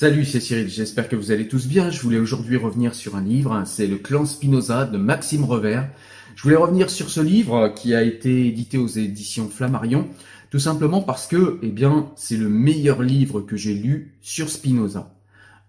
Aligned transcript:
Salut, 0.00 0.24
c'est 0.24 0.38
Cyril, 0.38 0.68
j'espère 0.68 1.08
que 1.08 1.16
vous 1.16 1.32
allez 1.32 1.48
tous 1.48 1.66
bien. 1.66 1.90
Je 1.90 2.00
voulais 2.00 2.20
aujourd'hui 2.20 2.56
revenir 2.56 2.94
sur 2.94 3.16
un 3.16 3.20
livre, 3.20 3.64
c'est 3.66 3.88
Le 3.88 3.96
clan 3.96 4.26
Spinoza 4.26 4.84
de 4.84 4.96
Maxime 4.96 5.42
Revers. 5.42 5.88
Je 6.36 6.42
voulais 6.44 6.54
revenir 6.54 6.88
sur 6.88 7.10
ce 7.10 7.20
livre 7.20 7.74
qui 7.74 7.96
a 7.96 8.04
été 8.04 8.46
édité 8.46 8.78
aux 8.78 8.86
éditions 8.86 9.48
Flammarion, 9.48 10.06
tout 10.52 10.60
simplement 10.60 11.02
parce 11.02 11.26
que, 11.26 11.58
eh 11.64 11.70
bien, 11.70 12.12
c'est 12.14 12.36
le 12.36 12.48
meilleur 12.48 13.02
livre 13.02 13.40
que 13.40 13.56
j'ai 13.56 13.74
lu 13.74 14.14
sur 14.20 14.50
Spinoza. 14.50 15.16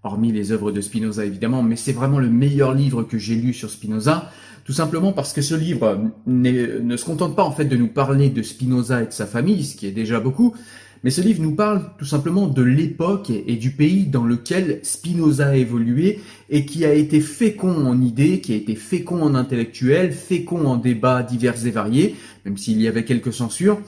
Hormis 0.04 0.32
les 0.32 0.52
œuvres 0.52 0.72
de 0.72 0.80
Spinoza 0.80 1.26
évidemment, 1.26 1.64
mais 1.64 1.76
c'est 1.76 1.92
vraiment 1.92 2.20
le 2.20 2.30
meilleur 2.30 2.76
livre 2.76 3.02
que 3.02 3.18
j'ai 3.18 3.34
lu 3.34 3.52
sur 3.52 3.72
Spinoza, 3.72 4.30
tout 4.64 4.74
simplement 4.74 5.12
parce 5.12 5.34
que 5.34 5.42
ce 5.42 5.56
livre 5.56 6.12
ne 6.28 6.98
se 6.98 7.04
contente 7.04 7.36
pas 7.36 7.44
en 7.44 7.52
fait 7.52 7.66
de 7.66 7.76
nous 7.76 7.88
parler 7.88 8.30
de 8.30 8.44
Spinoza 8.44 9.02
et 9.02 9.08
de 9.08 9.12
sa 9.12 9.26
famille, 9.26 9.66
ce 9.66 9.76
qui 9.76 9.88
est 9.88 9.92
déjà 9.92 10.20
beaucoup, 10.20 10.56
mais 11.04 11.12
ce 11.12 11.22
livre 11.22 11.42
nous 11.42 11.56
parle 11.56 11.92
tout 11.98 12.06
simplement 12.06 12.48
de 12.48 12.62
l'époque 12.62 13.30
et 13.30 13.56
du 13.56 13.72
pays 13.72 14.06
dans 14.06 14.26
lequel 14.26 14.80
Spinoza 14.84 15.50
a 15.50 15.56
évolué 15.56 16.20
et 16.50 16.66
qui 16.66 16.86
a 16.86 16.94
été 16.94 17.22
fécond 17.22 17.86
en 17.86 18.02
idées, 18.02 18.42
qui 18.42 18.54
a 18.54 18.56
été 18.56 18.76
fécond 18.76 19.22
en 19.22 19.36
intellectuels, 19.36 20.12
fécond 20.12 20.66
en 20.66 20.76
débats 20.76 21.24
divers 21.24 21.66
et 21.66 21.72
variés, 21.72 22.16
même 22.46 22.58
s'il 22.58 22.82
y 22.82 22.88
avait 22.88 23.06
quelques 23.06 23.34
censures. 23.34 23.80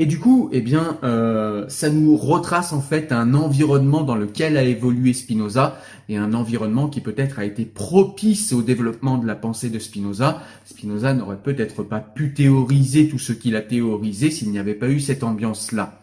Et 0.00 0.06
du 0.06 0.20
coup, 0.20 0.48
eh 0.52 0.60
bien, 0.60 0.96
euh, 1.02 1.64
ça 1.68 1.90
nous 1.90 2.16
retrace 2.16 2.72
en 2.72 2.80
fait 2.80 3.10
un 3.10 3.34
environnement 3.34 4.02
dans 4.02 4.14
lequel 4.14 4.56
a 4.56 4.62
évolué 4.62 5.12
Spinoza 5.12 5.76
et 6.08 6.16
un 6.16 6.34
environnement 6.34 6.88
qui 6.88 7.00
peut-être 7.00 7.40
a 7.40 7.44
été 7.44 7.64
propice 7.64 8.52
au 8.52 8.62
développement 8.62 9.18
de 9.18 9.26
la 9.26 9.34
pensée 9.34 9.70
de 9.70 9.78
Spinoza. 9.80 10.40
Spinoza 10.64 11.14
n'aurait 11.14 11.42
peut-être 11.42 11.82
pas 11.82 11.98
pu 11.98 12.32
théoriser 12.32 13.08
tout 13.08 13.18
ce 13.18 13.32
qu'il 13.32 13.56
a 13.56 13.60
théorisé 13.60 14.30
s'il 14.30 14.52
n'y 14.52 14.60
avait 14.60 14.74
pas 14.74 14.88
eu 14.88 15.00
cette 15.00 15.24
ambiance-là. 15.24 16.00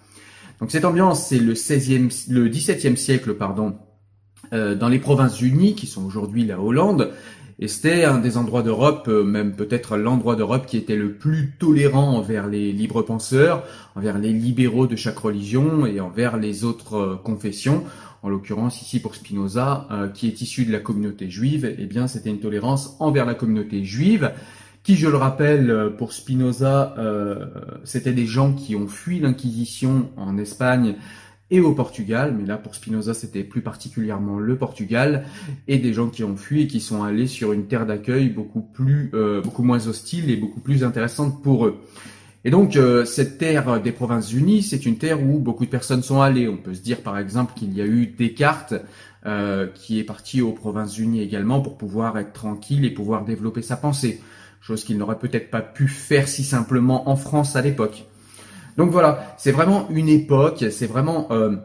Donc 0.60 0.72
cette 0.72 0.86
ambiance, 0.86 1.28
c'est 1.28 1.40
le 1.40 1.54
16e, 1.54 2.32
le 2.32 2.50
17e 2.50 2.96
siècle, 2.96 3.34
pardon, 3.34 3.76
euh, 4.54 4.76
dans 4.76 4.90
les 4.90 5.00
provinces 5.00 5.42
unies, 5.42 5.76
qui 5.76 5.88
sont 5.88 6.06
aujourd'hui 6.06 6.46
la 6.46 6.60
Hollande. 6.60 7.12
Et 7.58 7.68
c'était 7.68 8.04
un 8.04 8.20
des 8.20 8.38
endroits 8.38 8.64
d'Europe, 8.64 9.08
euh, 9.08 9.24
même 9.24 9.56
peut-être 9.56 9.98
l'endroit 9.98 10.36
d'Europe 10.36 10.66
qui 10.66 10.78
était 10.78 10.96
le 10.96 11.14
plus 11.14 11.54
tolérant 11.58 12.18
envers 12.18 12.48
les 12.48 12.72
libres 12.72 13.02
penseurs, 13.02 13.64
envers 13.96 14.18
les 14.18 14.32
libéraux 14.32 14.88
de 14.88 14.96
chaque 14.96 15.18
religion 15.18 15.86
et 15.86 16.00
envers 16.00 16.38
les 16.38 16.64
autres 16.64 16.96
euh, 16.96 17.16
confessions. 17.16 17.84
En 18.24 18.30
l'occurrence, 18.30 18.82
ici 18.82 19.00
pour 19.00 19.14
Spinoza, 19.14 19.88
qui 20.16 20.26
est 20.26 20.42
issu 20.42 20.66
de 20.66 20.72
la 20.72 20.80
communauté 20.80 21.30
juive, 21.30 21.76
eh 21.78 21.86
bien, 21.86 22.08
c'était 22.08 22.32
une 22.32 22.40
tolérance 22.40 22.96
envers 23.00 23.24
la 23.24 23.36
communauté 23.36 23.84
juive 23.84 24.32
qui, 24.86 24.96
je 24.96 25.08
le 25.08 25.18
rappelle, 25.18 25.72
euh, 25.72 25.90
pour 25.90 26.14
Spinoza, 26.14 26.94
euh, 27.00 27.48
c'était 27.84 28.14
des 28.14 28.28
gens 28.28 28.54
qui 28.54 28.76
ont 28.76 28.88
fui 28.88 29.20
l'Inquisition 29.20 30.12
en 30.16 30.38
Espagne 30.38 30.96
et 31.50 31.60
au 31.60 31.74
Portugal, 31.74 32.36
mais 32.38 32.46
là 32.46 32.58
pour 32.58 32.74
Spinoza 32.74 33.14
c'était 33.14 33.44
plus 33.44 33.62
particulièrement 33.62 34.40
le 34.40 34.56
Portugal, 34.58 35.26
et 35.68 35.80
des 35.80 35.94
gens 35.94 36.10
qui 36.10 36.24
ont 36.24 36.36
fui 36.36 36.64
et 36.64 36.68
qui 36.68 36.80
sont 36.80 37.04
allés 37.04 37.26
sur 37.28 37.52
une 37.52 37.66
terre 37.66 37.88
d'accueil 37.88 38.30
beaucoup 38.30 38.62
plus, 38.62 39.10
euh, 39.16 39.42
beaucoup 39.42 39.64
moins 39.64 39.88
hostile 39.88 40.30
et 40.30 40.38
beaucoup 40.38 40.60
plus 40.60 40.84
intéressante 40.84 41.42
pour 41.42 41.66
eux. 41.66 41.82
Et 42.44 42.52
donc 42.52 42.78
cette 43.06 43.40
terre 43.40 43.82
des 43.82 43.92
Provinces-Unies, 43.92 44.62
c'est 44.62 44.86
une 44.86 45.00
terre 45.00 45.20
où 45.20 45.40
beaucoup 45.40 45.66
de 45.66 45.72
personnes 45.72 46.04
sont 46.04 46.22
allées. 46.22 46.48
On 46.48 46.58
peut 46.58 46.76
se 46.76 46.82
dire 46.84 47.02
par 47.02 47.18
exemple 47.18 47.54
qu'il 47.56 47.74
y 47.74 47.82
a 47.82 47.88
eu 47.88 48.06
Descartes 48.06 48.76
qui 49.74 50.00
est 50.00 50.04
parti 50.04 50.44
aux 50.44 50.52
Provinces-Unies 50.52 51.22
également 51.22 51.60
pour 51.60 51.76
pouvoir 51.76 52.20
être 52.20 52.34
tranquille 52.34 52.86
et 52.86 52.92
pouvoir 52.92 53.26
développer 53.26 53.64
sa 53.64 53.78
pensée 53.78 54.22
chose 54.66 54.84
qu'il 54.84 54.98
n'aurait 54.98 55.20
peut-être 55.20 55.52
pas 55.52 55.62
pu 55.62 55.88
faire 55.88 56.28
si 56.28 56.44
simplement 56.44 57.08
en 57.08 57.16
France 57.16 57.56
à 57.56 57.62
l'époque. 57.62 58.06
Donc 58.78 58.90
voilà, 58.90 59.36
c'est 59.38 59.52
vraiment 59.52 59.88
une 59.92 60.10
époque, 60.10 60.66
c'est 60.72 60.88
vraiment... 60.88 61.28
Euh, 61.30 61.56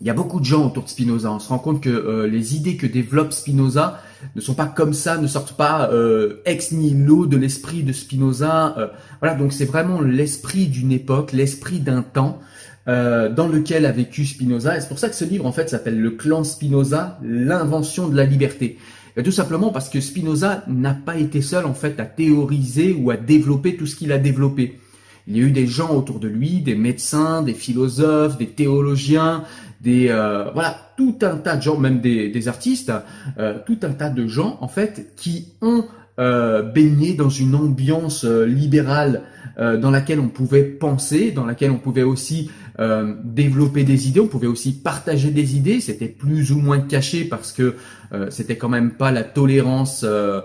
il 0.00 0.08
y 0.08 0.10
a 0.10 0.14
beaucoup 0.14 0.40
de 0.40 0.44
gens 0.44 0.66
autour 0.66 0.82
de 0.82 0.88
Spinoza. 0.88 1.30
On 1.30 1.38
se 1.38 1.48
rend 1.48 1.60
compte 1.60 1.80
que 1.80 1.88
euh, 1.88 2.26
les 2.26 2.56
idées 2.56 2.76
que 2.76 2.88
développe 2.88 3.32
Spinoza 3.32 4.00
ne 4.34 4.40
sont 4.40 4.54
pas 4.54 4.66
comme 4.66 4.92
ça, 4.92 5.18
ne 5.18 5.28
sortent 5.28 5.56
pas 5.56 5.90
euh, 5.92 6.42
ex 6.44 6.72
nihilo 6.72 7.26
de 7.26 7.36
l'esprit 7.36 7.84
de 7.84 7.92
Spinoza. 7.92 8.90
voilà, 9.20 9.36
donc 9.36 9.52
c'est 9.52 9.64
vraiment 9.64 10.00
l'esprit 10.00 10.66
d'une 10.66 10.90
époque, 10.90 11.30
l'esprit 11.30 11.78
d'un 11.78 12.02
temps 12.02 12.40
dans 12.86 13.46
lequel 13.46 13.86
a 13.86 13.92
vécu 13.92 14.26
Spinoza. 14.26 14.76
Et 14.76 14.80
c'est 14.80 14.88
pour 14.88 14.98
ça 14.98 15.08
que 15.08 15.14
ce 15.14 15.24
livre 15.24 15.46
en 15.46 15.52
fait 15.52 15.70
s'appelle 15.70 16.00
Le 16.00 16.10
clan 16.10 16.42
Spinoza, 16.42 17.20
l'invention 17.22 18.08
de 18.08 18.16
la 18.16 18.24
liberté 18.24 18.78
tout 19.20 19.32
simplement 19.32 19.70
parce 19.70 19.90
que 19.90 20.00
Spinoza 20.00 20.64
n'a 20.68 20.94
pas 20.94 21.16
été 21.16 21.42
seul 21.42 21.66
en 21.66 21.74
fait 21.74 22.00
à 22.00 22.06
théoriser 22.06 22.96
ou 22.98 23.10
à 23.10 23.16
développer 23.16 23.76
tout 23.76 23.86
ce 23.86 23.96
qu'il 23.96 24.12
a 24.12 24.18
développé. 24.18 24.78
Il 25.26 25.36
y 25.36 25.40
a 25.40 25.44
eu 25.44 25.50
des 25.50 25.66
gens 25.66 25.94
autour 25.94 26.18
de 26.18 26.28
lui, 26.28 26.60
des 26.60 26.74
médecins, 26.74 27.42
des 27.42 27.54
philosophes, 27.54 28.38
des 28.38 28.48
théologiens, 28.48 29.44
des 29.80 30.08
euh, 30.08 30.50
voilà 30.52 30.76
tout 30.96 31.16
un 31.22 31.36
tas 31.36 31.56
de 31.56 31.62
gens, 31.62 31.76
même 31.76 32.00
des, 32.00 32.48
artistes, 32.48 32.92
euh, 33.38 33.58
tout 33.66 33.78
un 33.82 33.90
tas 33.90 34.10
de 34.10 34.26
gens 34.26 34.58
en 34.60 34.68
fait 34.68 35.12
qui 35.16 35.48
ont 35.60 35.84
euh, 36.18 36.62
baigné 36.62 37.14
dans 37.14 37.30
une 37.30 37.54
ambiance 37.54 38.24
libérale 38.24 39.22
dans 39.58 39.90
laquelle 39.90 40.18
on 40.18 40.28
pouvait 40.28 40.62
penser, 40.62 41.30
dans 41.30 41.44
laquelle 41.44 41.70
on 41.70 41.78
pouvait 41.78 42.02
aussi 42.02 42.50
euh, 42.78 43.16
développer 43.22 43.84
des 43.84 44.08
idées, 44.08 44.20
on 44.20 44.26
pouvait 44.26 44.46
aussi 44.46 44.72
partager 44.72 45.30
des 45.30 45.56
idées, 45.56 45.78
c'était 45.80 46.08
plus 46.08 46.52
ou 46.52 46.58
moins 46.58 46.80
caché 46.80 47.24
parce 47.24 47.52
que 47.52 47.76
euh, 48.14 48.30
c'était 48.30 48.56
quand 48.56 48.70
même 48.70 48.92
pas 48.92 49.10
la 49.10 49.24
tolérance 49.24 50.06
euh, 50.08 50.40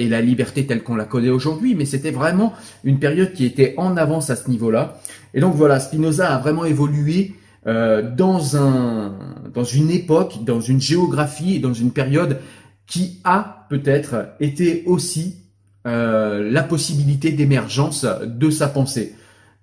et 0.00 0.08
la 0.08 0.20
liberté 0.20 0.66
telle 0.66 0.82
qu'on 0.82 0.96
la 0.96 1.04
connaît 1.04 1.28
aujourd'hui, 1.28 1.76
mais 1.76 1.84
c'était 1.84 2.10
vraiment 2.10 2.52
une 2.82 2.98
période 2.98 3.32
qui 3.34 3.44
était 3.46 3.74
en 3.76 3.96
avance 3.96 4.28
à 4.28 4.34
ce 4.34 4.50
niveau-là. 4.50 4.98
Et 5.32 5.40
donc 5.40 5.54
voilà, 5.54 5.78
Spinoza 5.78 6.34
a 6.34 6.38
vraiment 6.38 6.64
évolué 6.64 7.34
dans 7.64 8.56
un 8.56 9.14
dans 9.54 9.64
une 9.64 9.90
époque, 9.90 10.44
dans 10.44 10.60
une 10.60 10.80
géographie, 10.80 11.60
dans 11.60 11.74
une 11.74 11.92
période 11.92 12.40
qui 12.88 13.20
a 13.22 13.66
peut-être 13.68 14.30
été 14.40 14.82
aussi 14.86 15.36
la 15.84 16.62
possibilité 16.62 17.32
d'émergence 17.32 18.04
de 18.24 18.50
sa 18.50 18.68
pensée. 18.68 19.14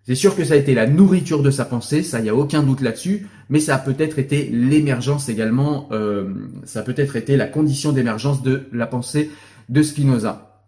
C'est 0.08 0.16
sûr 0.16 0.38
que 0.38 0.46
ça 0.46 0.54
a 0.54 0.58
été 0.58 0.74
la 0.74 0.88
nourriture 0.88 1.44
de 1.44 1.52
sa 1.52 1.66
pensée, 1.66 2.02
ça 2.02 2.22
y 2.22 2.30
a 2.30 2.36
aucun 2.36 2.64
doute 2.64 2.80
là-dessus, 2.80 3.28
mais 3.50 3.60
ça 3.60 3.76
a 3.76 3.78
peut-être 3.78 4.20
été 4.20 4.50
l'émergence 4.54 5.28
également, 5.28 5.90
euh, 5.92 6.30
ça 6.64 6.80
a 6.80 6.84
peut-être 6.84 7.18
été 7.18 7.36
la 7.36 7.46
condition 7.46 7.92
d'émergence 7.92 8.42
de 8.42 8.70
la 8.72 8.88
pensée 8.88 9.30
de 9.68 9.82
Spinoza. 9.82 10.64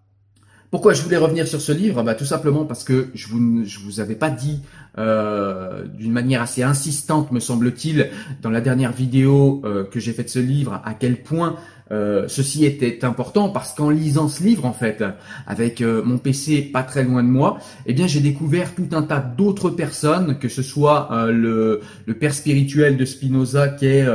Pourquoi 0.72 0.94
je 0.94 1.02
voulais 1.02 1.18
revenir 1.18 1.48
sur 1.48 1.62
ce 1.62 1.72
livre? 1.72 2.04
Bah, 2.04 2.16
Tout 2.16 2.26
simplement 2.26 2.66
parce 2.66 2.84
que 2.84 3.08
je 3.16 3.30
vous, 3.30 3.64
je 3.64 3.80
vous 3.80 4.02
avais 4.02 4.16
pas 4.16 4.30
dit 4.30 4.60
euh, 4.98 5.86
d'une 5.88 6.12
manière 6.12 6.42
assez 6.42 6.62
insistante, 6.62 7.32
me 7.32 7.40
semble-t-il, 7.40 8.10
dans 8.42 8.50
la 8.50 8.60
dernière 8.60 8.92
vidéo 8.92 9.62
euh, 9.64 9.86
que 9.86 10.02
j'ai 10.02 10.12
faite 10.12 10.26
de 10.26 10.32
ce 10.32 10.40
livre, 10.40 10.82
à 10.84 10.94
quel 10.94 11.24
point 11.24 11.56
euh, 11.92 12.26
ceci 12.28 12.66
était 12.66 13.04
important 13.04 13.50
parce 13.50 13.74
qu'en 13.74 13.90
lisant 13.90 14.28
ce 14.28 14.44
livre, 14.44 14.66
en 14.66 14.74
fait, 14.74 15.04
avec 15.48 15.82
euh, 15.82 16.04
mon 16.04 16.18
PC 16.18 16.62
pas 16.62 16.84
très 16.84 17.04
loin 17.04 17.24
de 17.24 17.30
moi, 17.30 17.60
eh 17.86 17.94
bien, 17.94 18.06
j'ai 18.06 18.20
découvert 18.20 18.76
tout 18.76 18.90
un 18.92 19.02
tas 19.02 19.20
d'autres 19.20 19.72
personnes, 19.72 20.38
que 20.38 20.50
ce 20.50 20.62
soit 20.62 21.10
euh, 21.12 21.32
le, 21.32 21.82
le, 22.06 22.14
père 22.14 22.34
spirituel 22.34 22.98
de 22.98 23.06
Spinoza, 23.06 23.70
qui 23.70 23.88
est 23.88 24.06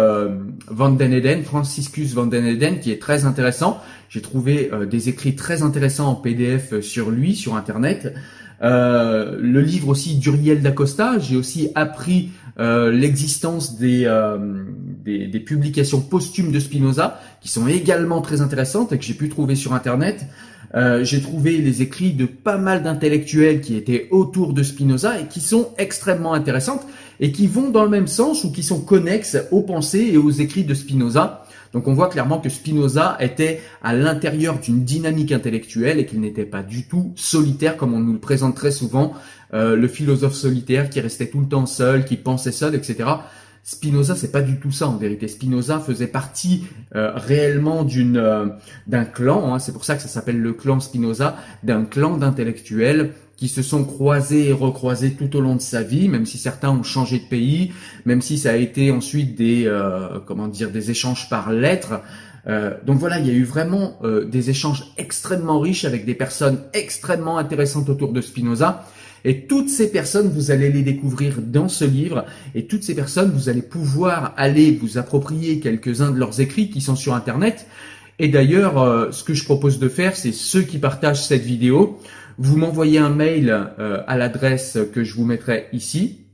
Van 0.68 0.90
den 0.90 1.12
Eden, 1.12 1.42
Franciscus 1.42 2.14
Van 2.14 2.26
den 2.26 2.46
Eden, 2.46 2.78
qui 2.80 2.92
est 2.92 3.00
très 3.00 3.24
intéressant. 3.24 3.80
J'ai 4.08 4.20
trouvé 4.20 4.70
des 4.88 5.08
écrits 5.08 5.34
très 5.34 5.62
intéressants 5.62 6.08
en 6.08 6.14
PDF 6.14 6.80
sur 6.80 7.10
lui, 7.10 7.34
sur 7.34 7.56
Internet. 7.56 8.14
Le 8.60 9.60
livre 9.60 9.88
aussi 9.88 10.16
d'Uriel 10.16 10.62
d'Acosta, 10.62 11.18
j'ai 11.18 11.36
aussi 11.36 11.70
appris 11.74 12.30
l'existence 12.58 13.76
des, 13.78 14.08
des, 15.04 15.40
publications 15.40 16.00
posthumes 16.00 16.52
de 16.52 16.60
Spinoza 16.60 17.20
qui 17.40 17.48
sont 17.48 17.66
également 17.66 18.20
très 18.20 18.40
intéressantes 18.40 18.92
et 18.92 18.98
que 18.98 19.04
j'ai 19.04 19.14
pu 19.14 19.28
trouver 19.28 19.54
sur 19.56 19.74
Internet. 19.74 20.26
Euh, 20.74 21.04
j'ai 21.04 21.20
trouvé 21.20 21.58
les 21.58 21.82
écrits 21.82 22.12
de 22.12 22.26
pas 22.26 22.58
mal 22.58 22.82
d'intellectuels 22.82 23.60
qui 23.60 23.76
étaient 23.76 24.08
autour 24.10 24.52
de 24.52 24.62
Spinoza 24.64 25.20
et 25.20 25.26
qui 25.26 25.40
sont 25.40 25.68
extrêmement 25.78 26.34
intéressantes 26.34 26.84
et 27.20 27.30
qui 27.30 27.46
vont 27.46 27.70
dans 27.70 27.84
le 27.84 27.90
même 27.90 28.08
sens 28.08 28.42
ou 28.42 28.50
qui 28.50 28.64
sont 28.64 28.80
connexes 28.80 29.36
aux 29.52 29.62
pensées 29.62 30.10
et 30.12 30.16
aux 30.16 30.30
écrits 30.30 30.64
de 30.64 30.74
Spinoza. 30.74 31.43
Donc 31.74 31.88
on 31.88 31.92
voit 31.92 32.08
clairement 32.08 32.38
que 32.38 32.48
Spinoza 32.48 33.16
était 33.18 33.60
à 33.82 33.92
l'intérieur 33.92 34.60
d'une 34.60 34.84
dynamique 34.84 35.32
intellectuelle 35.32 35.98
et 35.98 36.06
qu'il 36.06 36.20
n'était 36.20 36.44
pas 36.44 36.62
du 36.62 36.84
tout 36.84 37.12
solitaire 37.16 37.76
comme 37.76 37.92
on 37.92 37.98
nous 37.98 38.12
le 38.12 38.20
présente 38.20 38.54
très 38.54 38.70
souvent, 38.70 39.12
euh, 39.52 39.74
le 39.74 39.88
philosophe 39.88 40.34
solitaire 40.34 40.88
qui 40.88 41.00
restait 41.00 41.26
tout 41.26 41.40
le 41.40 41.48
temps 41.48 41.66
seul, 41.66 42.04
qui 42.04 42.16
pensait 42.16 42.52
seul, 42.52 42.76
etc. 42.76 43.10
Spinoza, 43.66 44.14
c'est 44.14 44.30
pas 44.30 44.42
du 44.42 44.56
tout 44.56 44.70
ça 44.70 44.88
en 44.88 44.98
vérité. 44.98 45.26
Spinoza 45.26 45.80
faisait 45.80 46.06
partie 46.06 46.66
euh, 46.94 47.12
réellement 47.14 47.82
d'une 47.82 48.18
euh, 48.18 48.46
d'un 48.86 49.06
clan. 49.06 49.54
Hein, 49.54 49.58
c'est 49.58 49.72
pour 49.72 49.86
ça 49.86 49.96
que 49.96 50.02
ça 50.02 50.08
s'appelle 50.08 50.38
le 50.38 50.52
clan 50.52 50.80
Spinoza, 50.80 51.38
d'un 51.62 51.86
clan 51.86 52.18
d'intellectuels 52.18 53.12
qui 53.38 53.48
se 53.48 53.62
sont 53.62 53.84
croisés 53.84 54.50
et 54.50 54.52
recroisés 54.52 55.14
tout 55.14 55.34
au 55.34 55.40
long 55.40 55.56
de 55.56 55.62
sa 55.62 55.82
vie, 55.82 56.10
même 56.10 56.26
si 56.26 56.36
certains 56.36 56.68
ont 56.68 56.82
changé 56.82 57.18
de 57.18 57.24
pays, 57.24 57.72
même 58.04 58.20
si 58.20 58.36
ça 58.36 58.50
a 58.50 58.56
été 58.56 58.90
ensuite 58.90 59.34
des 59.34 59.64
euh, 59.66 60.20
comment 60.26 60.46
dire 60.46 60.70
des 60.70 60.90
échanges 60.90 61.30
par 61.30 61.50
lettres. 61.50 62.02
donc 62.86 62.98
voilà, 62.98 63.18
il 63.18 63.26
y 63.26 63.30
a 63.30 63.32
eu 63.32 63.44
vraiment 63.44 63.98
des 64.30 64.50
échanges 64.50 64.92
extrêmement 64.98 65.58
riches 65.58 65.86
avec 65.86 66.04
des 66.04 66.14
personnes 66.14 66.58
extrêmement 66.74 67.38
intéressantes 67.38 67.88
autour 67.88 68.12
de 68.12 68.20
Spinoza. 68.20 68.84
Et 69.24 69.46
toutes 69.46 69.70
ces 69.70 69.90
personnes, 69.90 70.28
vous 70.28 70.50
allez 70.50 70.70
les 70.70 70.82
découvrir 70.82 71.40
dans 71.40 71.68
ce 71.68 71.84
livre. 71.84 72.26
Et 72.54 72.66
toutes 72.66 72.82
ces 72.82 72.94
personnes, 72.94 73.30
vous 73.30 73.48
allez 73.48 73.62
pouvoir 73.62 74.34
aller 74.36 74.72
vous 74.72 74.98
approprier 74.98 75.60
quelques-uns 75.60 76.10
de 76.10 76.18
leurs 76.18 76.40
écrits 76.40 76.68
qui 76.68 76.80
sont 76.80 76.96
sur 76.96 77.14
Internet. 77.14 77.66
Et 78.18 78.28
d'ailleurs, 78.28 78.80
euh, 78.80 79.10
ce 79.10 79.24
que 79.24 79.34
je 79.34 79.44
propose 79.44 79.78
de 79.78 79.88
faire, 79.88 80.14
c'est 80.14 80.32
ceux 80.32 80.62
qui 80.62 80.78
partagent 80.78 81.24
cette 81.26 81.42
vidéo, 81.42 81.98
vous 82.38 82.56
m'envoyez 82.56 82.98
un 82.98 83.10
mail 83.10 83.50
euh, 83.78 84.02
à 84.06 84.16
l'adresse 84.16 84.78
que 84.92 85.04
je 85.04 85.14
vous 85.14 85.24
mettrai 85.24 85.66
ici, 85.72 86.26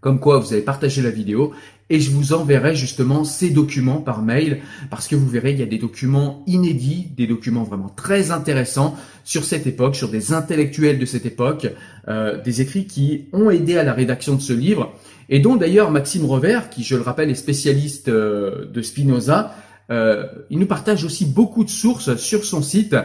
comme 0.00 0.20
quoi 0.20 0.38
vous 0.38 0.52
avez 0.52 0.62
partagé 0.62 1.02
la 1.02 1.10
vidéo, 1.10 1.52
et 1.92 2.00
je 2.00 2.10
vous 2.10 2.32
enverrai 2.32 2.74
justement 2.74 3.22
ces 3.22 3.50
documents 3.50 4.00
par 4.00 4.22
mail, 4.22 4.62
parce 4.88 5.08
que 5.08 5.14
vous 5.14 5.28
verrez, 5.28 5.52
il 5.52 5.60
y 5.60 5.62
a 5.62 5.66
des 5.66 5.76
documents 5.76 6.42
inédits, 6.46 7.08
des 7.14 7.26
documents 7.26 7.64
vraiment 7.64 7.90
très 7.90 8.30
intéressants 8.30 8.96
sur 9.24 9.44
cette 9.44 9.66
époque, 9.66 9.94
sur 9.94 10.08
des 10.08 10.32
intellectuels 10.32 10.98
de 10.98 11.04
cette 11.04 11.26
époque, 11.26 11.68
euh, 12.08 12.40
des 12.40 12.62
écrits 12.62 12.86
qui 12.86 13.26
ont 13.34 13.50
aidé 13.50 13.76
à 13.76 13.84
la 13.84 13.92
rédaction 13.92 14.34
de 14.34 14.40
ce 14.40 14.54
livre, 14.54 14.94
et 15.28 15.38
dont 15.38 15.56
d'ailleurs 15.56 15.90
Maxime 15.90 16.24
Revers, 16.24 16.70
qui 16.70 16.82
je 16.82 16.96
le 16.96 17.02
rappelle 17.02 17.28
est 17.28 17.34
spécialiste 17.34 18.08
de 18.08 18.82
Spinoza, 18.82 19.54
euh, 19.90 20.24
il 20.48 20.58
nous 20.60 20.66
partage 20.66 21.04
aussi 21.04 21.26
beaucoup 21.26 21.62
de 21.62 21.68
sources 21.68 22.16
sur 22.16 22.46
son 22.46 22.62
site 22.62 22.96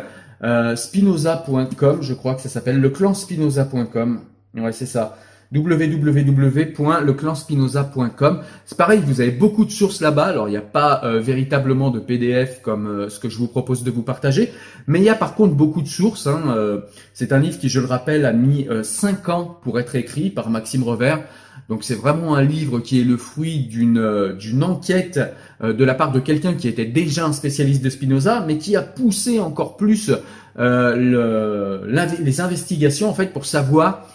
euh, 0.44 0.78
spinoza.com, 0.78 1.98
je 2.02 2.14
crois 2.14 2.36
que 2.36 2.42
ça 2.42 2.48
s'appelle 2.48 2.80
leclanspinoza.com. 2.80 4.22
Ouais, 4.56 4.72
c'est 4.72 4.86
ça 4.86 5.18
www.leclanspinoza.com. 5.54 8.42
C'est 8.66 8.78
pareil, 8.78 9.02
vous 9.06 9.22
avez 9.22 9.32
beaucoup 9.32 9.66
de 9.66 9.72
sources 9.72 10.02
là-bas. 10.02 10.26
Alors, 10.26 10.48
il 10.48 10.52
n'y 10.52 10.58
a 10.58 10.62
pas 10.62 11.02
euh, 11.04 11.20
véritablement 11.20 11.90
de 11.90 12.00
PDF 12.00 12.62
comme 12.62 12.88
euh, 12.88 13.10
ce 13.10 13.20
que 13.20 13.30
je 13.30 13.38
vous 13.38 13.48
propose 13.48 13.84
de 13.84 13.92
vous 13.92 14.04
partager, 14.04 14.52
mais 14.88 15.00
il 15.00 15.06
y 15.06 15.10
a 15.10 15.16
par 15.16 15.36
contre 15.36 15.56
beaucoup 15.56 15.82
de 15.82 15.88
sources. 15.88 16.28
Hein. 16.28 16.82
c'est 17.14 17.32
un 17.32 17.40
livre 17.40 17.58
qui, 17.60 17.70
je 17.70 17.80
le 17.80 17.86
rappelle, 17.86 18.26
a 18.26 18.34
mis 18.34 18.68
5 18.84 19.30
ans 19.30 19.58
pour 19.64 19.80
être 19.80 19.96
écrit 19.96 20.30
par 20.30 20.50
Maxime 20.50 20.84
Revers. 20.84 21.24
Donc 21.70 21.84
c'est 21.84 21.96
vraiment 21.96 22.36
un 22.36 22.44
livre 22.44 22.80
qui 22.80 23.02
est 23.02 23.04
le 23.04 23.18
fruit 23.18 23.60
d'une 23.60 23.98
euh, 23.98 24.34
d'une 24.34 24.64
enquête 24.64 25.20
euh, 25.62 25.74
de 25.74 25.84
la 25.84 25.96
part 25.96 26.12
de 26.12 26.20
quelqu'un 26.20 26.54
qui 26.54 26.68
était 26.68 26.86
déjà 26.86 27.26
un 27.26 27.34
spécialiste 27.34 27.84
de 27.84 27.90
Spinoza, 27.90 28.44
mais 28.48 28.58
qui 28.58 28.76
a 28.78 28.82
poussé 28.82 29.40
encore 29.40 29.76
plus 29.76 30.12
euh, 30.60 30.96
le, 30.96 32.16
les 32.22 32.42
investigations 32.42 33.10
en 33.10 33.14
fait 33.14 33.34
pour 33.34 33.46
savoir 33.46 34.08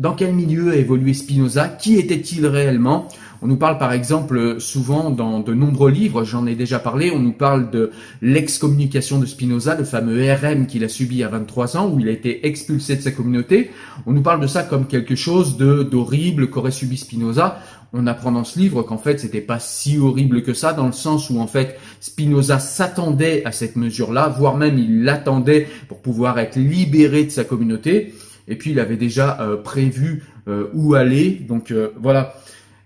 dans 0.00 0.14
quel 0.14 0.32
milieu 0.32 0.70
a 0.70 0.76
évolué 0.76 1.12
Spinoza, 1.12 1.68
qui 1.68 1.96
était-il 1.96 2.46
réellement? 2.46 3.06
On 3.42 3.46
nous 3.46 3.56
parle 3.56 3.76
par 3.76 3.92
exemple 3.92 4.58
souvent 4.58 5.10
dans 5.10 5.40
de 5.40 5.52
nombreux 5.52 5.90
livres, 5.90 6.24
j'en 6.24 6.46
ai 6.46 6.54
déjà 6.54 6.78
parlé, 6.78 7.10
on 7.10 7.18
nous 7.18 7.32
parle 7.32 7.70
de 7.70 7.90
l'excommunication 8.22 9.18
de 9.18 9.26
Spinoza, 9.26 9.74
le 9.74 9.84
fameux 9.84 10.22
RM 10.32 10.66
qu'il 10.66 10.84
a 10.84 10.88
subi 10.88 11.22
à 11.22 11.28
23 11.28 11.76
ans, 11.76 11.90
où 11.90 12.00
il 12.00 12.08
a 12.08 12.12
été 12.12 12.46
expulsé 12.46 12.96
de 12.96 13.02
sa 13.02 13.10
communauté. 13.10 13.70
On 14.06 14.12
nous 14.12 14.22
parle 14.22 14.40
de 14.40 14.46
ça 14.46 14.62
comme 14.62 14.86
quelque 14.86 15.16
chose 15.16 15.58
de 15.58 15.82
d'horrible 15.82 16.48
qu'aurait 16.48 16.70
subi 16.70 16.96
Spinoza. 16.96 17.60
On 17.92 18.06
apprend 18.06 18.32
dans 18.32 18.44
ce 18.44 18.58
livre 18.58 18.82
qu'en 18.82 18.98
fait 18.98 19.20
c'était 19.20 19.42
pas 19.42 19.58
si 19.58 19.98
horrible 19.98 20.42
que 20.42 20.54
ça, 20.54 20.72
dans 20.72 20.86
le 20.86 20.92
sens 20.92 21.28
où 21.28 21.40
en 21.40 21.46
fait 21.46 21.78
Spinoza 22.00 22.58
s'attendait 22.58 23.44
à 23.44 23.52
cette 23.52 23.76
mesure-là, 23.76 24.28
voire 24.28 24.56
même 24.56 24.78
il 24.78 25.04
l'attendait 25.04 25.68
pour 25.88 26.00
pouvoir 26.00 26.38
être 26.38 26.56
libéré 26.56 27.24
de 27.24 27.30
sa 27.30 27.44
communauté. 27.44 28.14
Et 28.50 28.56
puis 28.56 28.72
il 28.72 28.80
avait 28.80 28.96
déjà 28.96 29.40
euh, 29.40 29.56
prévu 29.56 30.24
euh, 30.48 30.68
où 30.74 30.94
aller. 30.94 31.30
Donc 31.48 31.70
euh, 31.70 31.92
voilà. 31.98 32.34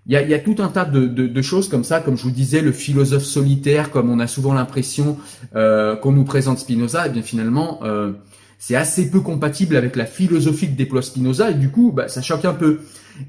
Il 0.07 0.13
y 0.13 0.35
a, 0.35 0.39
tout 0.39 0.57
un 0.59 0.69
tas 0.69 0.85
de, 0.85 1.07
de, 1.07 1.43
choses 1.43 1.71
comme 1.71 1.83
ça, 1.83 2.01
comme 2.01 2.19
je 2.19 2.25
vous 2.25 2.31
disais, 2.31 2.61
le 2.61 2.73
philosophe 2.73 3.25
solitaire, 3.25 3.91
comme 3.91 4.11
on 4.11 4.21
a 4.21 4.27
souvent 4.27 4.53
l'impression 4.53 5.17
euh, 5.57 5.97
qu'on 5.97 6.13
nous 6.13 6.25
présente 6.25 6.59
Spinoza, 6.59 7.07
et 7.07 7.09
eh 7.09 7.13
bien 7.15 7.23
finalement, 7.23 7.81
c'est 8.59 8.77
assez 8.77 9.11
peu 9.11 9.21
compatible 9.21 9.77
avec 9.77 9.97
la 9.97 10.07
philosophie 10.07 10.69
que 10.69 10.77
déploie 10.77 11.03
Spinoza, 11.03 11.51
et 11.51 11.55
du 11.55 11.71
coup, 11.71 11.93
bah, 11.93 12.09
ça 12.09 12.23
choque 12.23 12.45
un 12.45 12.55
peu. 12.55 12.81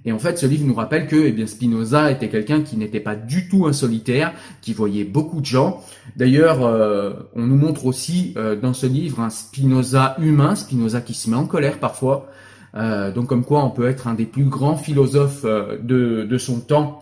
Et 0.03 0.11
en 0.11 0.19
fait, 0.19 0.39
ce 0.39 0.45
livre 0.45 0.65
nous 0.65 0.73
rappelle 0.73 1.07
que 1.07 1.15
eh 1.15 1.31
bien, 1.31 1.45
Spinoza 1.45 2.11
était 2.11 2.29
quelqu'un 2.29 2.61
qui 2.61 2.75
n'était 2.75 2.99
pas 2.99 3.15
du 3.15 3.47
tout 3.47 3.67
un 3.67 3.73
solitaire, 3.73 4.33
qui 4.61 4.73
voyait 4.73 5.03
beaucoup 5.03 5.41
de 5.41 5.45
gens. 5.45 5.83
D'ailleurs, 6.15 6.65
euh, 6.65 7.13
on 7.35 7.45
nous 7.45 7.57
montre 7.57 7.85
aussi 7.85 8.33
euh, 8.35 8.55
dans 8.55 8.73
ce 8.73 8.87
livre 8.87 9.19
un 9.19 9.29
Spinoza 9.29 10.15
humain, 10.19 10.55
Spinoza 10.55 11.01
qui 11.01 11.13
se 11.13 11.29
met 11.29 11.35
en 11.35 11.45
colère 11.45 11.79
parfois, 11.79 12.29
euh, 12.75 13.11
donc 13.11 13.27
comme 13.27 13.45
quoi 13.45 13.63
on 13.63 13.69
peut 13.69 13.87
être 13.87 14.07
un 14.07 14.15
des 14.15 14.25
plus 14.25 14.45
grands 14.45 14.75
philosophes 14.75 15.45
euh, 15.45 15.77
de, 15.81 16.37
son 16.37 16.59
temps 16.59 17.01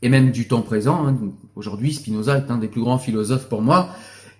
et 0.00 0.08
même 0.08 0.30
du 0.30 0.48
temps 0.48 0.62
présent. 0.62 1.06
Hein. 1.06 1.16
Aujourd'hui, 1.56 1.92
Spinoza 1.92 2.38
est 2.38 2.50
un 2.50 2.58
des 2.58 2.68
plus 2.68 2.80
grands 2.80 2.98
philosophes 2.98 3.48
pour 3.48 3.60
moi. 3.60 3.90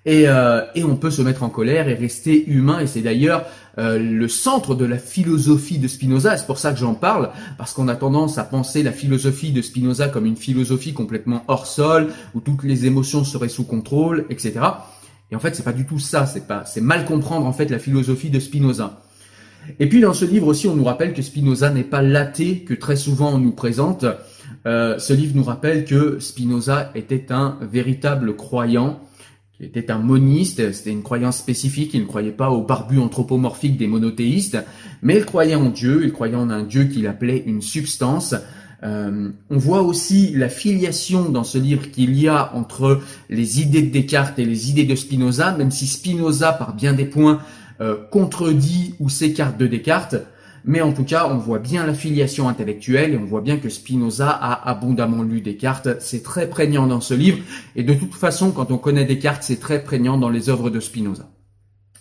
Et, 0.06 0.28
euh, 0.28 0.62
et, 0.74 0.84
on 0.84 0.96
peut 0.96 1.10
se 1.10 1.22
mettre 1.22 1.42
en 1.42 1.48
colère 1.48 1.88
et 1.88 1.94
rester 1.94 2.44
humain. 2.46 2.80
Et 2.80 2.86
c'est 2.86 3.00
d'ailleurs 3.00 3.46
le 3.76 4.28
centre 4.28 4.76
de 4.76 4.84
la 4.84 4.98
philosophie 4.98 5.78
de 5.78 5.88
Spinoza. 5.88 6.36
C'est 6.36 6.46
pour 6.46 6.58
ça 6.58 6.72
que 6.72 6.78
j'en 6.78 6.94
parle, 6.94 7.30
parce 7.58 7.72
qu'on 7.72 7.88
a 7.88 7.96
tendance 7.96 8.38
à 8.38 8.44
penser 8.44 8.84
la 8.84 8.92
philosophie 8.92 9.50
de 9.50 9.62
Spinoza 9.62 10.08
comme 10.08 10.26
une 10.26 10.36
philosophie 10.36 10.92
complètement 10.92 11.42
hors 11.48 11.66
sol, 11.66 12.12
où 12.34 12.40
toutes 12.40 12.62
les 12.62 12.86
émotions 12.86 13.24
seraient 13.24 13.48
sous 13.48 13.64
contrôle, 13.64 14.26
etc. 14.30 14.60
Et 15.32 15.36
en 15.36 15.40
fait, 15.40 15.56
c'est 15.56 15.64
pas 15.64 15.72
du 15.72 15.86
tout 15.86 15.98
ça. 15.98 16.26
C'est 16.26 16.46
pas, 16.46 16.64
c'est 16.64 16.80
mal 16.80 17.04
comprendre 17.04 17.46
en 17.46 17.52
fait 17.52 17.70
la 17.70 17.78
philosophie 17.78 18.30
de 18.30 18.38
Spinoza. 18.38 19.02
Et 19.80 19.88
puis 19.88 20.00
dans 20.00 20.12
ce 20.12 20.24
livre 20.24 20.46
aussi, 20.46 20.68
on 20.68 20.76
nous 20.76 20.84
rappelle 20.84 21.14
que 21.14 21.22
Spinoza 21.22 21.70
n'est 21.70 21.84
pas 21.84 22.02
l'athée 22.02 22.60
que 22.60 22.74
très 22.74 22.96
souvent 22.96 23.32
on 23.34 23.38
nous 23.38 23.52
présente. 23.52 24.04
Euh, 24.66 24.98
ce 24.98 25.12
livre 25.12 25.32
nous 25.34 25.44
rappelle 25.44 25.84
que 25.84 26.18
Spinoza 26.20 26.90
était 26.94 27.32
un 27.32 27.58
véritable 27.60 28.36
croyant, 28.36 29.00
qui 29.58 29.64
était 29.64 29.90
un 29.90 29.98
moniste, 29.98 30.72
c'était 30.72 30.90
une 30.90 31.02
croyance 31.02 31.38
spécifique, 31.38 31.94
il 31.94 32.02
ne 32.02 32.06
croyait 32.06 32.32
pas 32.32 32.50
au 32.50 32.62
barbu 32.62 32.98
anthropomorphique 32.98 33.76
des 33.76 33.86
monothéistes, 33.86 34.58
mais 35.02 35.18
il 35.18 35.24
croyait 35.24 35.54
en 35.54 35.70
Dieu, 35.70 36.02
il 36.04 36.12
croyait 36.12 36.34
en 36.34 36.50
un 36.50 36.64
Dieu 36.64 36.84
qu'il 36.84 37.06
appelait 37.06 37.44
une 37.46 37.62
substance. 37.62 38.34
Euh, 38.82 39.30
on 39.50 39.56
voit 39.56 39.82
aussi 39.82 40.32
la 40.34 40.48
filiation 40.48 41.30
dans 41.30 41.44
ce 41.44 41.56
livre 41.56 41.90
qu'il 41.90 42.18
y 42.18 42.28
a 42.28 42.54
entre 42.54 43.00
les 43.30 43.60
idées 43.60 43.82
de 43.82 43.90
Descartes 43.90 44.38
et 44.38 44.44
les 44.44 44.70
idées 44.70 44.84
de 44.84 44.96
Spinoza, 44.96 45.56
même 45.56 45.70
si 45.70 45.86
Spinoza, 45.86 46.52
par 46.52 46.74
bien 46.74 46.92
des 46.92 47.06
points, 47.06 47.40
euh, 47.80 47.96
contredit 48.10 48.94
ou 49.00 49.08
s'écarte 49.08 49.56
de 49.56 49.66
Descartes, 49.66 50.16
mais 50.64 50.80
en 50.80 50.92
tout 50.92 51.04
cas, 51.04 51.28
on 51.30 51.36
voit 51.36 51.58
bien 51.58 51.86
la 51.86 51.92
filiation 51.92 52.48
intellectuelle 52.48 53.12
et 53.12 53.18
on 53.18 53.24
voit 53.26 53.42
bien 53.42 53.58
que 53.58 53.68
Spinoza 53.68 54.30
a 54.30 54.68
abondamment 54.68 55.22
lu 55.22 55.42
Descartes. 55.42 56.00
C'est 56.00 56.22
très 56.22 56.48
prégnant 56.48 56.86
dans 56.86 57.02
ce 57.02 57.12
livre 57.12 57.38
et 57.76 57.82
de 57.82 57.92
toute 57.92 58.14
façon, 58.14 58.50
quand 58.50 58.70
on 58.70 58.78
connaît 58.78 59.04
Descartes, 59.04 59.42
c'est 59.42 59.60
très 59.60 59.84
prégnant 59.84 60.16
dans 60.16 60.30
les 60.30 60.48
œuvres 60.48 60.70
de 60.70 60.80
Spinoza. 60.80 61.28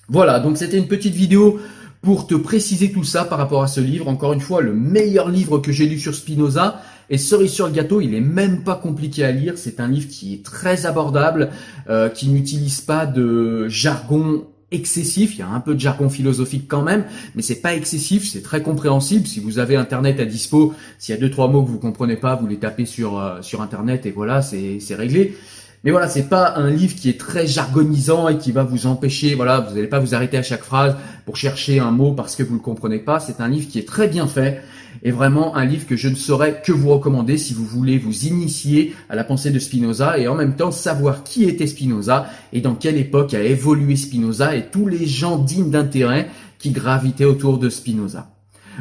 Voilà, 0.07 0.39
donc 0.39 0.57
c'était 0.57 0.77
une 0.77 0.87
petite 0.87 1.13
vidéo 1.13 1.59
pour 2.01 2.27
te 2.27 2.35
préciser 2.35 2.91
tout 2.91 3.05
ça 3.05 3.23
par 3.23 3.37
rapport 3.37 3.63
à 3.63 3.67
ce 3.67 3.79
livre. 3.79 4.07
Encore 4.09 4.33
une 4.33 4.41
fois, 4.41 4.61
le 4.61 4.73
meilleur 4.73 5.29
livre 5.29 5.59
que 5.59 5.71
j'ai 5.71 5.87
lu 5.87 5.99
sur 5.99 6.13
Spinoza. 6.13 6.81
Et 7.09 7.17
cerise 7.17 7.51
sur 7.51 7.67
le 7.67 7.73
gâteau, 7.73 8.01
il 8.01 8.13
est 8.13 8.21
même 8.21 8.63
pas 8.63 8.75
compliqué 8.75 9.23
à 9.23 9.31
lire. 9.31 9.53
C'est 9.57 9.79
un 9.79 9.87
livre 9.87 10.07
qui 10.09 10.33
est 10.33 10.43
très 10.43 10.85
abordable, 10.85 11.49
euh, 11.89 12.09
qui 12.09 12.29
n'utilise 12.29 12.81
pas 12.81 13.05
de 13.05 13.67
jargon 13.67 14.45
excessif, 14.73 15.35
il 15.35 15.39
y 15.39 15.41
a 15.41 15.47
un 15.47 15.59
peu 15.59 15.75
de 15.75 15.79
jargon 15.79 16.09
philosophique 16.09 16.65
quand 16.67 16.81
même, 16.81 17.05
mais 17.35 17.41
c'est 17.41 17.61
pas 17.61 17.73
excessif, 17.73 18.27
c'est 18.29 18.41
très 18.41 18.61
compréhensible. 18.61 19.27
Si 19.27 19.39
vous 19.39 19.59
avez 19.59 19.75
internet 19.75 20.19
à 20.19 20.25
dispo, 20.25 20.73
s'il 20.99 21.15
y 21.15 21.17
a 21.17 21.21
deux 21.21 21.31
trois 21.31 21.47
mots 21.47 21.63
que 21.63 21.69
vous 21.69 21.79
comprenez 21.79 22.17
pas, 22.17 22.35
vous 22.35 22.47
les 22.47 22.57
tapez 22.57 22.85
sur 22.85 23.19
euh, 23.19 23.41
sur 23.41 23.61
internet 23.61 24.05
et 24.05 24.11
voilà, 24.11 24.41
c'est 24.41 24.79
c'est 24.79 24.95
réglé. 24.95 25.35
Mais 25.83 25.91
voilà, 25.91 26.07
c'est 26.07 26.29
pas 26.29 26.55
un 26.55 26.69
livre 26.69 26.95
qui 26.95 27.09
est 27.09 27.19
très 27.19 27.45
jargonisant 27.45 28.29
et 28.29 28.37
qui 28.37 28.53
va 28.53 28.63
vous 28.63 28.87
empêcher, 28.87 29.35
voilà, 29.35 29.59
vous 29.59 29.75
n'allez 29.75 29.87
pas 29.87 29.99
vous 29.99 30.15
arrêter 30.15 30.37
à 30.37 30.43
chaque 30.43 30.63
phrase 30.63 30.95
pour 31.25 31.35
chercher 31.35 31.79
un 31.79 31.91
mot 31.91 32.13
parce 32.13 32.37
que 32.37 32.43
vous 32.43 32.53
le 32.53 32.61
comprenez 32.61 32.99
pas. 32.99 33.19
C'est 33.19 33.41
un 33.41 33.49
livre 33.49 33.67
qui 33.67 33.79
est 33.79 33.87
très 33.87 34.07
bien 34.07 34.27
fait 34.27 34.61
et 35.03 35.11
vraiment 35.11 35.57
un 35.57 35.65
livre 35.65 35.85
que 35.85 35.97
je 35.97 36.07
ne 36.07 36.15
saurais 36.15 36.61
que 36.61 36.71
vous 36.71 36.89
recommander 36.89 37.37
si 37.37 37.53
vous 37.53 37.65
voulez 37.65 37.97
vous 37.97 38.25
initier 38.25 38.95
à 39.09 39.15
la 39.15 39.25
pensée 39.25 39.51
de 39.51 39.59
Spinoza 39.59 40.17
et 40.17 40.29
en 40.29 40.35
même 40.35 40.55
temps 40.55 40.71
savoir 40.71 41.23
qui 41.23 41.43
était 41.43 41.67
Spinoza 41.67 42.27
et 42.53 42.61
dans 42.61 42.75
quelle 42.75 42.97
époque 42.97 43.33
a 43.33 43.41
évolué 43.43 43.97
Spinoza 43.97 44.55
et 44.55 44.67
tous 44.67 44.87
les 44.87 45.05
gens 45.05 45.37
dignes 45.37 45.69
d'intérêt 45.69 46.29
qui 46.59 46.71
gravitaient 46.71 47.25
autour 47.25 47.57
de 47.57 47.69
Spinoza. 47.69 48.29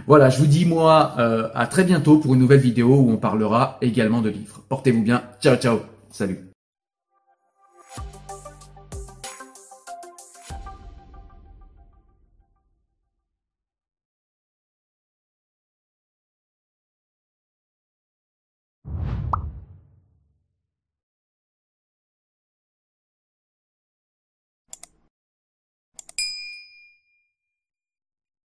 Voilà, 0.07 0.31
je 0.31 0.39
vous 0.39 0.47
dis 0.47 0.65
moi 0.65 1.15
euh, 1.19 1.49
à 1.55 1.67
très 1.67 1.83
bientôt 1.83 2.19
pour 2.19 2.35
une 2.35 2.41
nouvelle 2.41 2.61
vidéo 2.61 2.95
où 2.95 3.11
on 3.11 3.17
parlera 3.17 3.79
également 3.83 4.21
de 4.23 4.31
livres. 4.31 4.63
Portez-vous 4.69 5.03
bien. 5.03 5.23
Ciao 5.41 5.57
ciao. 5.57 5.81
Salut. 6.11 6.52